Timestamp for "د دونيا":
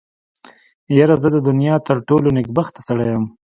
1.35-1.75